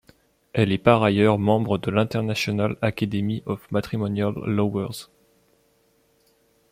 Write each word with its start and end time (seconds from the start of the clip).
Elle 0.53 0.71
est 0.71 0.79
par 0.79 1.03
ailleurs 1.03 1.37
membre 1.37 1.77
de 1.77 1.91
l'International 1.91 2.75
academy 2.81 3.43
of 3.45 3.69
matrimonial 3.71 4.33
lawyers. 4.47 5.05